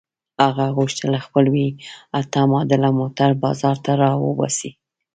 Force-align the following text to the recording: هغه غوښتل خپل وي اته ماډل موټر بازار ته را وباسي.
هغه 0.43 0.65
غوښتل 0.77 1.11
خپل 1.25 1.45
وي 1.53 1.67
اته 2.19 2.39
ماډل 2.51 2.83
موټر 2.99 3.29
بازار 3.43 3.77
ته 3.85 3.91
را 4.01 4.11
وباسي. 4.25 4.71